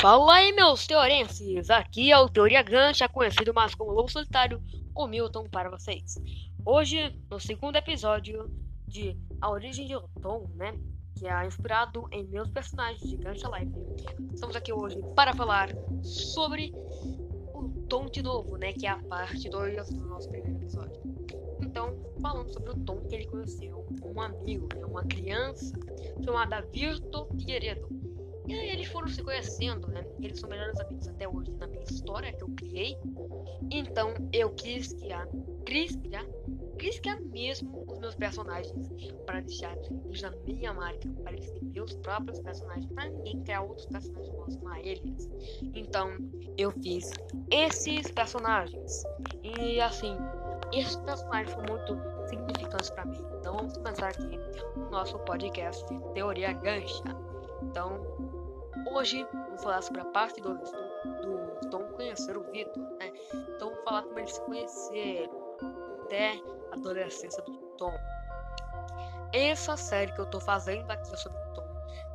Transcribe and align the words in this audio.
Fala 0.00 0.34
aí, 0.34 0.52
meus 0.52 0.86
teorenses! 0.86 1.70
Aqui 1.70 2.10
é 2.10 2.18
o 2.18 2.28
Teoria 2.28 2.62
Gancha, 2.62 3.08
conhecido 3.08 3.54
mais 3.54 3.74
como 3.74 3.92
Lobo 3.92 4.10
Solitário, 4.10 4.62
o 4.94 5.06
Milton 5.06 5.44
para 5.44 5.70
vocês. 5.70 6.16
Hoje, 6.64 7.18
no 7.30 7.40
segundo 7.40 7.76
episódio 7.76 8.50
de 8.86 9.16
A 9.40 9.50
Origem 9.50 9.86
de 9.86 9.94
Tom, 10.20 10.50
né? 10.56 10.78
Que 11.18 11.26
é 11.26 11.46
inspirado 11.46 12.06
em 12.12 12.24
meus 12.24 12.50
personagens 12.50 13.08
de 13.08 13.16
Gancha 13.16 13.48
Live. 13.48 13.72
Estamos 14.34 14.54
aqui 14.56 14.72
hoje 14.72 15.00
para 15.14 15.32
falar 15.32 15.70
sobre 16.02 16.72
o 17.54 17.68
Tom 17.88 18.06
de 18.06 18.22
novo, 18.22 18.56
né? 18.56 18.72
Que 18.72 18.86
é 18.86 18.90
a 18.90 18.98
parte 18.98 19.48
2 19.48 19.90
do 19.90 20.06
nosso 20.06 20.28
primeiro 20.28 20.58
episódio. 20.58 21.00
Então, 21.62 21.96
falando 22.20 22.52
sobre 22.52 22.70
o 22.70 22.76
Tom 22.84 23.00
que 23.08 23.14
ele 23.14 23.26
conheceu, 23.26 23.86
um 24.04 24.20
amigo, 24.20 24.68
né, 24.74 24.84
uma 24.84 25.04
criança 25.04 25.74
chamada 26.22 26.60
Virto 26.72 27.26
Figueiredo 27.36 28.03
e 28.46 28.52
aí 28.52 28.70
eles 28.70 28.88
foram 28.88 29.08
se 29.08 29.22
conhecendo, 29.22 29.88
né? 29.88 30.04
Eles 30.20 30.38
são 30.38 30.48
melhores 30.48 30.78
amigos 30.80 31.08
até 31.08 31.28
hoje 31.28 31.50
na 31.52 31.66
minha 31.66 31.82
história 31.82 32.32
que 32.32 32.42
eu 32.42 32.48
criei. 32.56 32.98
Então 33.70 34.14
eu 34.32 34.50
quis 34.50 34.92
criar, 34.92 35.26
quis 35.64 35.96
criar, 35.96 36.26
quis 36.78 36.98
criar 36.98 37.20
mesmo 37.20 37.84
os 37.88 37.98
meus 37.98 38.14
personagens 38.14 38.88
para 39.24 39.40
deixar 39.40 39.76
eles 40.06 40.20
na 40.20 40.30
minha 40.46 40.74
marca, 40.74 41.08
para 41.22 41.32
eles 41.32 41.50
terem 41.50 41.68
meus 41.70 41.94
próprios 41.94 42.38
personagens, 42.40 42.86
para 42.92 43.08
ninguém 43.08 43.40
criar 43.42 43.62
outros 43.62 43.86
personagens 43.86 44.34
próximos 44.34 44.72
a 44.72 44.80
eles. 44.80 45.30
Então 45.74 46.10
eu 46.58 46.70
fiz 46.70 47.10
esses 47.50 48.10
personagens. 48.10 49.04
E 49.42 49.80
assim, 49.80 50.16
esses 50.72 50.96
personagens 50.96 51.50
são 51.50 51.62
muito 51.62 51.98
significantes 52.28 52.90
para 52.90 53.06
mim. 53.06 53.20
Então 53.38 53.56
vamos 53.56 53.76
começar 53.78 54.08
aqui 54.08 54.38
o 54.76 54.90
nosso 54.90 55.18
podcast 55.20 55.84
Teoria 56.12 56.52
Gancha. 56.52 57.04
Então, 57.64 58.00
Hoje 58.86 59.26
vou 59.32 59.58
falar 59.58 59.82
sobre 59.82 60.02
a 60.02 60.04
parte 60.04 60.40
2 60.40 60.58
do, 60.60 61.60
do 61.60 61.70
Tom 61.70 61.84
conhecer 61.94 62.36
o 62.36 62.42
Vitor, 62.50 62.82
né? 62.98 63.12
Então 63.32 63.70
vou 63.74 63.82
falar 63.82 64.02
como 64.02 64.18
eles 64.18 64.32
se 64.32 64.40
conheceram 64.42 65.32
até 66.02 66.34
a 66.70 66.74
adolescência 66.74 67.42
do 67.44 67.52
Tom. 67.78 67.92
Essa 69.32 69.76
série 69.76 70.12
que 70.12 70.20
eu 70.20 70.26
tô 70.26 70.38
fazendo 70.38 70.90
aqui 70.90 71.16
sobre 71.18 71.38
o 71.38 71.54
Tom 71.54 71.66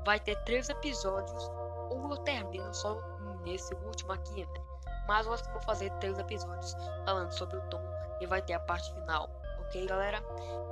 vai 0.05 0.19
ter 0.19 0.35
três 0.43 0.69
episódios, 0.69 1.52
ou 1.89 2.11
eu 2.11 2.17
termino 2.17 2.73
só 2.73 3.02
nesse 3.43 3.73
último 3.75 4.11
aqui, 4.11 4.45
né? 4.45 4.61
Mas 5.07 5.25
eu 5.25 5.33
acho 5.33 5.43
que 5.43 5.52
vou 5.52 5.61
fazer 5.61 5.91
três 5.99 6.17
episódios 6.19 6.75
falando 7.03 7.31
sobre 7.31 7.57
o 7.57 7.61
Tom 7.69 7.81
e 8.21 8.27
vai 8.27 8.41
ter 8.41 8.53
a 8.53 8.59
parte 8.59 8.93
final, 8.93 9.29
ok, 9.61 9.87
galera? 9.87 10.23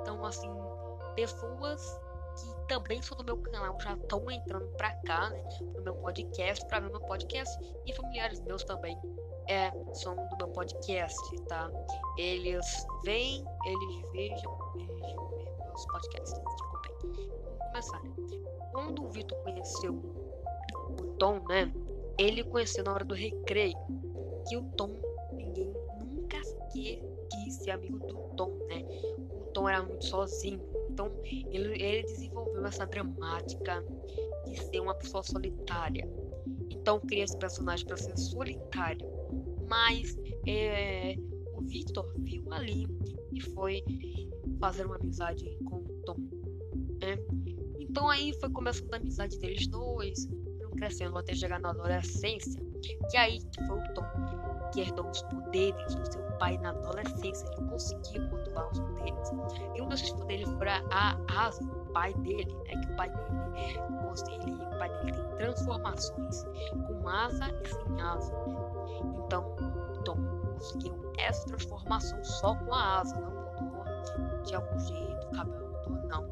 Então, 0.02 0.24
assim, 0.24 0.54
pessoas 1.16 2.00
também 2.68 3.02
são 3.02 3.18
do 3.18 3.24
meu 3.24 3.38
canal 3.38 3.78
já 3.82 3.94
estão 3.94 4.30
entrando 4.30 4.68
pra 4.78 4.92
cá, 5.04 5.30
né? 5.30 5.44
No 5.76 5.82
meu 5.82 5.96
podcast, 5.96 6.66
pra 6.68 6.80
ver 6.80 6.90
meu 6.90 7.00
podcast. 7.02 7.58
E 7.86 7.94
familiares 7.94 8.40
meus 8.42 8.64
também 8.64 8.98
é, 9.48 9.72
são 9.94 10.16
do 10.16 10.38
meu 10.38 10.50
podcast, 10.50 11.18
tá? 11.48 11.72
Eles 12.18 12.86
vêm, 13.04 13.46
eles 13.66 14.12
vejam, 14.12 14.58
vejam 14.76 15.30
meus 15.66 15.86
podcasts. 15.86 16.34
Desculpem. 16.34 17.28
Vamos 17.48 17.68
começar? 17.68 18.02
Quando 18.72 19.06
o 19.06 19.10
Vitor 19.10 19.38
conheceu 19.44 19.94
o 19.94 21.16
Tom, 21.18 21.40
né? 21.48 21.72
Ele 22.18 22.44
conheceu 22.44 22.84
na 22.84 22.94
hora 22.94 23.06
do 23.06 23.16
recreio. 23.16 23.78
Que 24.48 24.58
o 24.58 24.64
Tom, 24.78 24.92
ninguém 25.32 25.74
nunca 26.00 26.42
quis 26.72 27.56
ser 27.56 27.72
amigo 27.72 28.00
do 28.00 28.14
Tom, 28.36 28.52
né? 28.68 28.86
O 29.30 29.46
Tom 29.54 29.70
era 29.70 29.84
muito 29.84 30.06
sozinho 30.06 30.60
então, 30.98 31.12
ele, 31.24 31.80
ele 31.80 32.02
desenvolveu 32.08 32.66
essa 32.66 32.84
dramática 32.88 33.86
de 34.48 34.58
ser 34.64 34.80
uma 34.80 34.96
pessoa 34.96 35.22
solitária. 35.22 36.10
Então, 36.72 37.00
cria 37.00 37.24
esse 37.24 37.38
personagem 37.38 37.86
para 37.86 37.98
ser 37.98 38.18
solitário. 38.18 39.08
Mas 39.68 40.18
é, 40.48 41.16
o 41.54 41.62
Victor 41.62 42.12
viu 42.18 42.52
ali 42.52 42.88
e 43.32 43.40
foi 43.40 43.84
fazer 44.60 44.88
uma 44.88 44.96
amizade 44.96 45.46
com 45.66 45.76
o 45.76 46.02
Tom. 46.04 46.18
Né? 47.00 47.20
Então, 47.80 48.10
aí 48.10 48.34
foi 48.40 48.50
começando 48.50 48.92
a 48.92 48.98
amizade 48.98 49.38
deles 49.38 49.68
dois, 49.68 50.28
crescendo 50.78 51.16
até 51.16 51.36
chegar 51.36 51.60
na 51.60 51.70
adolescência. 51.70 52.60
Que 53.12 53.18
aí 53.18 53.40
foi 53.68 53.78
o 53.78 53.94
Tom 53.94 54.38
que 54.74 54.82
herdou 54.82 55.10
os 55.10 55.22
poderes 55.24 55.96
do 55.96 56.12
seu 56.12 56.17
pai 56.38 56.58
na 56.58 56.70
adolescência. 56.70 57.48
Ele 57.58 57.70
conseguiu 57.70 58.30
controlar 58.30 58.70
os 58.72 58.80
poderes. 58.80 59.32
E 59.76 59.82
um 59.82 59.90
desses 59.90 60.12
poderes 60.12 60.50
foi 60.50 60.68
a 60.70 61.18
asa 61.30 61.64
do 61.64 61.92
pai 61.94 62.14
dele, 62.16 62.54
né? 62.66 62.82
Que 62.82 62.92
o 62.92 62.96
pai 62.96 63.10
dele, 63.10 63.80
ele, 64.32 64.54
o 64.54 64.78
pai 64.78 64.90
dele 65.00 65.12
tem 65.12 65.38
transformações 65.38 66.44
com 66.88 67.08
asa 67.08 67.46
e 67.64 67.68
sem 67.68 68.02
asa. 68.02 68.34
Então, 69.26 69.56
Tom 70.04 70.18
conseguiu 70.54 71.12
essa 71.18 71.46
transformação 71.48 72.24
só 72.24 72.56
com 72.56 72.74
a 72.74 73.00
asa, 73.00 73.20
não 73.20 73.32
mudou 73.32 74.42
de 74.44 74.56
algum 74.56 74.80
jeito, 74.80 75.28
o 75.28 75.32
cabelo 75.32 75.68
mudou, 75.68 76.08
não. 76.08 76.28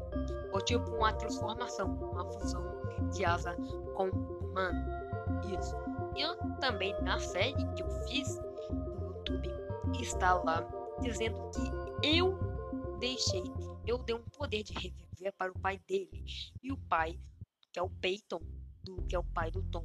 Ou 0.52 0.60
tipo 0.60 0.90
uma 0.90 1.12
transformação, 1.12 1.94
uma 1.94 2.24
fusão 2.24 2.64
de 3.12 3.24
asa 3.24 3.56
com 3.94 4.08
humano. 4.08 4.86
Isso. 5.44 5.76
E 6.14 6.22
eu 6.22 6.36
também 6.60 6.94
na 7.02 7.18
série 7.18 7.52
que 7.74 7.82
eu 7.82 7.90
fiz 8.06 8.40
no 8.70 9.08
YouTube 9.08 9.55
está 9.94 10.34
lá 10.34 10.66
dizendo 11.00 11.50
que 11.50 12.06
eu 12.06 12.38
deixei, 12.98 13.42
eu 13.86 13.98
dei 13.98 14.14
um 14.14 14.22
poder 14.22 14.62
de 14.62 14.72
reviver 14.72 15.32
para 15.36 15.52
o 15.52 15.58
pai 15.58 15.78
dele. 15.86 16.24
E 16.62 16.72
o 16.72 16.76
pai, 16.76 17.18
que 17.72 17.78
é 17.78 17.82
o 17.82 17.90
Peyton, 17.90 18.40
do, 18.82 19.02
que 19.06 19.14
é 19.14 19.18
o 19.18 19.24
pai 19.24 19.50
do 19.50 19.62
Tom, 19.64 19.84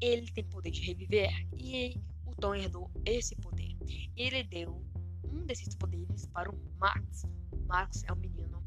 ele 0.00 0.30
tem 0.32 0.44
poder 0.44 0.70
de 0.70 0.82
reviver. 0.82 1.30
E 1.56 2.00
o 2.24 2.34
Tom 2.34 2.54
herdou 2.54 2.90
esse 3.04 3.34
poder. 3.36 3.76
Ele 4.16 4.42
deu 4.44 4.84
um 5.24 5.44
desses 5.46 5.74
poderes 5.74 6.26
para 6.26 6.50
o 6.50 6.58
Max. 6.78 7.24
O 7.52 7.58
Max 7.66 8.02
é 8.04 8.12
um 8.12 8.16
menino 8.16 8.62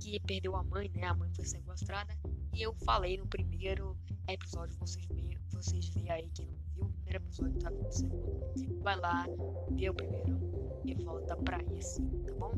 que 0.00 0.20
perdeu 0.20 0.54
a 0.56 0.62
mãe, 0.62 0.88
né? 0.90 1.04
A 1.04 1.14
mãe 1.14 1.30
foi 1.34 1.44
sequestrada. 1.44 2.16
E 2.54 2.62
eu 2.62 2.74
falei 2.84 3.16
no 3.16 3.26
primeiro 3.26 3.96
episódio, 4.32 4.76
vocês 4.78 5.06
veem, 5.06 5.38
vocês 5.52 5.90
aí 6.08 6.30
quem 6.34 6.46
não 6.46 6.58
viu 6.74 6.84
o 6.84 6.90
primeiro 6.90 7.24
episódio, 7.24 7.58
tá 7.60 7.70
no 7.70 7.92
segundo. 7.92 8.82
Vai 8.82 8.96
lá, 8.96 9.26
vê 9.70 9.90
o 9.90 9.94
primeiro 9.94 10.38
e 10.84 10.94
volta 10.94 11.36
pra 11.36 11.62
esse, 11.76 12.02
tá 12.02 12.34
bom? 12.34 12.52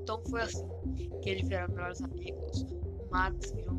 Então 0.00 0.22
foi 0.24 0.42
assim 0.42 0.66
que 1.22 1.30
eles 1.30 1.48
viraram 1.48 1.74
melhores 1.74 2.00
amigos. 2.02 2.62
O 2.62 3.08
Max 3.10 3.52
virou 3.52 3.74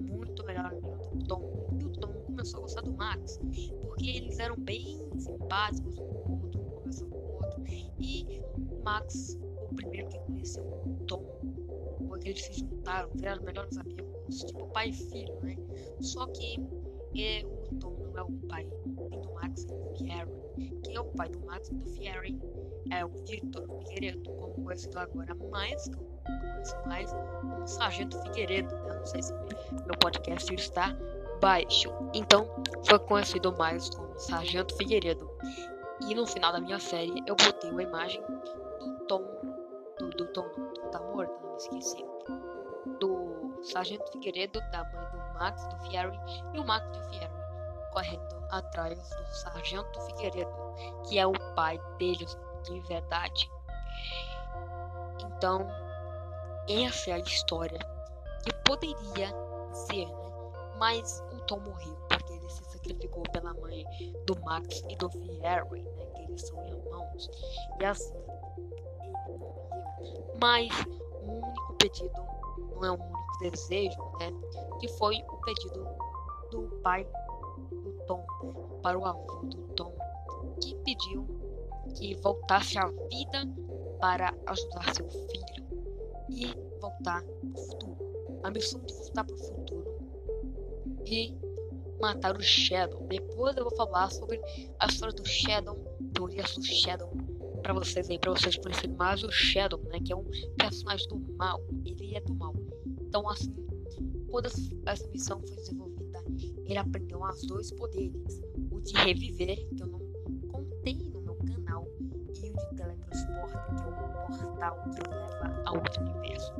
muito 0.00 0.44
melhor 0.44 0.66
amigo 0.66 0.96
do 1.16 1.26
Tom. 1.26 1.76
E 1.80 1.84
o 1.84 1.92
Tom 1.92 2.12
começou 2.26 2.58
a 2.58 2.62
gostar 2.62 2.80
do 2.82 2.92
Max. 2.92 3.38
Porque 3.82 4.06
eles 4.10 4.38
eram 4.38 4.56
bem 4.56 4.98
simpáticos, 5.18 5.98
um 5.98 6.04
com 6.04 6.32
o 6.32 6.42
outro, 6.42 6.60
um 6.60 6.70
conversando 6.70 7.10
com 7.10 7.18
o 7.18 7.34
outro. 7.34 7.64
E 8.00 8.42
o 8.56 8.82
Max, 8.82 9.38
o 9.70 9.74
primeiro 9.74 10.08
que 10.08 10.18
conheceu 10.20 10.64
o 10.64 11.04
Tom, 11.06 11.24
porque 12.18 12.30
eles 12.30 12.44
se 12.44 12.52
juntaram, 12.60 13.08
viraram 13.14 13.42
melhores 13.44 13.78
amigos, 13.78 14.42
tipo 14.44 14.66
pai 14.68 14.88
e 14.88 14.92
filho, 14.92 15.38
né? 15.42 15.56
Só 16.00 16.26
que 16.26 16.60
é, 17.16 17.44
o 17.44 17.74
Tom 17.78 17.90
não 17.90 18.18
é 18.18 18.22
o 18.22 18.32
pai 18.48 18.64
do 18.64 19.34
Max 19.34 19.64
nem 19.64 19.78
do 19.78 19.96
Fieri. 19.96 20.30
Quem 20.82 20.96
é 20.96 21.00
o 21.00 21.04
pai 21.04 21.28
do 21.28 21.40
Max 21.46 21.68
e 21.68 21.74
do 21.74 21.86
Fieri 21.86 22.38
é 22.90 23.04
o 23.04 23.08
Victor 23.08 23.66
Figueiredo, 23.78 24.30
como 24.32 24.64
conhecido 24.64 24.98
agora 24.98 25.34
mais, 25.50 25.88
conheço 25.88 26.76
mais 26.86 27.12
como 27.12 27.66
Sargento 27.66 28.20
Figueiredo. 28.22 28.74
Eu 28.74 28.94
não 28.96 29.06
sei 29.06 29.22
se 29.22 29.32
meu 29.32 29.96
podcast 30.00 30.52
está 30.54 30.96
baixo. 31.40 31.90
Então, 32.14 32.50
foi 32.84 32.98
conhecido 32.98 33.56
mais 33.56 33.90
como 33.90 34.18
Sargento 34.18 34.76
Figueiredo. 34.76 35.30
E 36.08 36.14
no 36.14 36.26
final 36.26 36.52
da 36.52 36.60
minha 36.60 36.80
série, 36.80 37.22
eu 37.26 37.36
botei 37.36 37.70
uma 37.70 37.82
imagem 37.82 38.20
do 38.22 39.06
Tom, 39.06 39.24
do, 39.98 40.10
do 40.10 40.26
Tom, 40.32 40.48
do, 40.48 40.90
tá 40.90 41.00
morto, 41.00 41.32
não 41.42 41.50
me 41.50 41.56
esqueci, 41.56 42.04
do 43.00 43.58
Sargento 43.62 44.10
Figueiredo, 44.12 44.60
da 44.70 44.84
mãe 44.84 45.10
do 45.10 45.38
Max, 45.38 45.66
do 45.66 45.78
Fieri, 45.80 46.18
e 46.54 46.58
o 46.58 46.64
Max 46.64 46.90
do 46.90 47.02
Fieri 47.10 47.38
correndo 47.92 48.46
atrás 48.50 49.10
do 49.10 49.26
Sargento 49.34 50.00
Figueiredo, 50.02 50.50
que 51.08 51.18
é 51.18 51.26
o 51.26 51.32
pai 51.54 51.80
deles 51.98 52.36
de 52.62 52.80
verdade. 52.82 53.50
Então, 55.24 55.66
essa 56.68 57.10
é 57.10 57.14
a 57.14 57.18
história 57.18 57.78
que 58.44 58.52
poderia 58.64 59.28
ser, 59.72 60.06
né? 60.06 60.28
Mas 60.78 61.20
o 61.32 61.40
Tom 61.42 61.60
morreu 61.60 61.96
porque 62.08 62.32
ele 62.32 62.48
se 62.50 62.64
sacrificou 62.64 63.22
pela 63.32 63.52
mãe 63.54 63.84
do 64.26 64.38
Max 64.42 64.82
e 64.88 64.96
do 64.96 65.10
Fieri, 65.10 65.82
né? 65.82 66.06
Que 66.14 66.22
eles 66.22 66.46
são 66.46 66.66
irmãos. 66.66 67.28
E 67.80 67.84
assim, 67.84 68.14
ele 69.26 69.38
morreu. 69.38 69.87
Mas 70.40 70.68
o 71.22 71.32
único 71.32 71.74
pedido 71.74 72.22
não 72.74 72.84
é 72.84 72.92
um 72.92 72.94
único 72.94 73.38
desejo, 73.40 73.98
né? 74.20 74.32
Que 74.80 74.88
foi 74.88 75.16
o 75.16 75.36
pedido 75.38 75.88
do 76.50 76.62
pai 76.82 77.06
do 77.70 77.92
Tom 78.06 78.24
para 78.82 78.98
o 78.98 79.04
avô 79.04 79.42
do 79.42 79.68
Tom, 79.74 79.92
que 80.60 80.74
pediu 80.76 81.26
que 81.94 82.14
voltasse 82.16 82.78
à 82.78 82.86
vida 82.86 83.48
para 84.00 84.34
ajudar 84.46 84.94
seu 84.94 85.08
filho 85.08 85.66
e 86.30 86.46
voltar 86.80 87.22
para 87.22 87.48
o 87.48 87.66
futuro. 87.66 88.40
A 88.44 88.50
missão 88.50 88.80
de 88.80 88.94
voltar 88.94 89.24
para 89.24 89.34
o 89.34 89.38
futuro. 89.38 89.98
E 91.06 91.36
matar 92.00 92.36
o 92.36 92.42
Shadow. 92.42 93.06
Depois 93.08 93.56
eu 93.56 93.64
vou 93.64 93.76
falar 93.76 94.10
sobre 94.10 94.40
a 94.78 94.86
história 94.86 95.14
do 95.14 95.26
Shadow, 95.26 95.76
teorias 96.14 96.54
do 96.54 96.62
Shadow, 96.62 97.10
para 97.62 97.74
vocês 97.74 98.08
aí, 98.10 98.18
para 98.18 98.32
vocês 98.32 98.56
conhecerem 98.56 98.96
mais 98.96 99.22
o 99.22 99.30
Shadow, 99.30 99.80
né? 99.84 99.98
Que 100.04 100.12
é 100.12 100.16
um 100.16 100.24
personagem 100.56 101.08
do 101.08 101.18
mal. 101.36 101.60
Ele 101.84 102.14
é 102.14 102.20
do 102.20 102.34
mal. 102.34 102.54
Então, 103.00 103.28
assim, 103.28 103.54
quando 104.30 104.46
essa 104.86 105.08
missão 105.08 105.40
foi 105.40 105.56
desenvolvida, 105.56 106.24
ele 106.64 106.78
aprendeu 106.78 107.22
os 107.22 107.46
dois 107.46 107.72
poderes: 107.72 108.40
o 108.70 108.80
de 108.80 108.94
reviver, 108.94 109.56
que 109.74 109.82
eu 109.82 109.86
não 109.86 110.00
contei 110.52 110.94
no 111.10 111.20
meu 111.20 111.36
canal, 111.36 111.86
e 112.00 112.50
o 112.50 112.56
de 112.56 112.76
teletransporte, 112.76 113.52
que 113.76 113.82
é 113.82 113.86
o 113.86 114.26
portal 114.26 114.84
que 114.90 115.08
leva 115.08 115.62
a 115.64 115.72
outro 115.72 116.02
universo. 116.02 116.52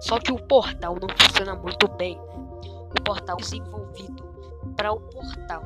Só 0.00 0.18
que 0.18 0.32
o 0.32 0.46
portal 0.46 0.96
não 1.00 1.08
funciona 1.16 1.54
muito 1.54 1.88
bem, 1.96 2.16
né? 2.16 2.34
O 2.90 3.02
portal 3.04 3.36
desenvolvido 3.36 4.22
para 4.76 4.92
o 4.92 5.00
portal 5.00 5.62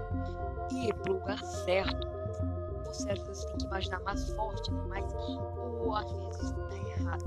ir 0.72 0.94
para 0.94 1.12
o 1.12 1.14
lugar 1.14 1.42
certo, 1.42 2.15
você 2.96 3.10
às 3.10 3.18
vezes 3.20 3.44
tem 3.44 3.56
que 3.58 3.66
imaginar 3.66 4.00
mais 4.00 4.28
forte, 4.30 4.72
né? 4.72 4.82
mas 4.88 5.14
ou 5.80 5.94
às 5.94 6.10
vezes 6.12 6.50
está 6.50 6.76
errado. 6.76 7.24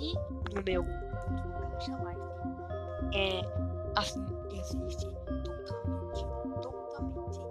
E 0.00 0.14
no 0.54 0.62
meu 0.64 0.82
Gacha 0.82 1.96
Life, 1.96 3.16
é, 3.16 3.40
assim, 3.96 4.24
existe 4.52 5.06
totalmente, 5.24 6.24
totalmente 6.62 7.48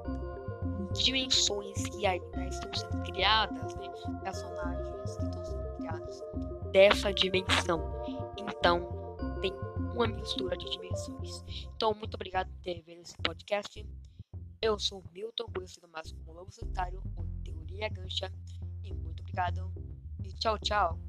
dimensões 1.03 1.89
que 1.89 2.05
ainda 2.05 2.45
estão 2.45 2.73
sendo 2.73 3.03
criadas, 3.03 3.75
né? 3.75 3.89
personagens 4.23 5.15
que 5.15 5.23
estão 5.23 5.45
sendo 5.45 5.77
criados 5.77 6.23
dessa 6.71 7.13
dimensão. 7.13 7.81
Então, 8.38 9.15
tem 9.41 9.53
uma 9.95 10.07
mistura 10.07 10.57
de 10.57 10.69
dimensões. 10.69 11.43
Então, 11.75 11.93
muito 11.93 12.15
obrigado 12.15 12.50
por 12.50 12.61
ter 12.61 12.81
visto 12.81 13.01
esse 13.01 13.17
podcast. 13.17 13.85
Eu 14.61 14.79
sou 14.79 15.03
Milton, 15.13 15.45
conhecido 15.53 15.88
mais 15.88 16.11
como 16.11 16.33
Lobo 16.33 16.51
Solitário, 16.51 17.01
ou 17.67 17.77
Teoria 17.77 17.89
Gancha. 17.89 18.31
E 18.83 18.93
muito 18.93 19.21
obrigado. 19.21 19.71
E 20.23 20.33
tchau, 20.33 20.57
tchau. 20.59 21.06